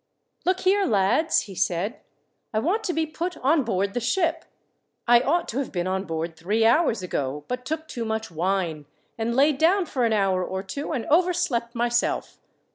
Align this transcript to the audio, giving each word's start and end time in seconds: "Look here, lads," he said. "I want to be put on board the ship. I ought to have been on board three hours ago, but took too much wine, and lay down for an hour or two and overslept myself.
"Look 0.45 0.61
here, 0.61 0.85
lads," 0.87 1.41
he 1.41 1.53
said. 1.53 1.99
"I 2.55 2.57
want 2.57 2.83
to 2.85 2.91
be 2.93 3.05
put 3.05 3.37
on 3.37 3.63
board 3.63 3.93
the 3.93 3.99
ship. 3.99 4.45
I 5.07 5.19
ought 5.19 5.47
to 5.49 5.59
have 5.59 5.71
been 5.71 5.85
on 5.85 6.05
board 6.05 6.35
three 6.35 6.65
hours 6.65 7.03
ago, 7.03 7.45
but 7.47 7.65
took 7.65 7.87
too 7.87 8.03
much 8.03 8.31
wine, 8.31 8.87
and 9.15 9.35
lay 9.35 9.51
down 9.53 9.85
for 9.85 10.03
an 10.03 10.11
hour 10.13 10.43
or 10.43 10.63
two 10.63 10.91
and 10.91 11.05
overslept 11.05 11.75
myself. 11.75 12.39